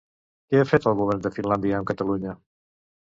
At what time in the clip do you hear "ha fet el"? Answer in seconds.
0.61-0.97